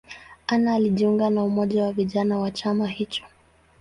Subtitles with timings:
[0.47, 3.23] Anna alijiunga na umoja wa vijana wa chama hicho.